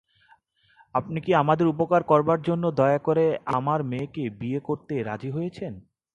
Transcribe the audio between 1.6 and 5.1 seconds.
উপকার করবার জন্যে দয়া করে আমার মেয়েকে বিয়ে করতে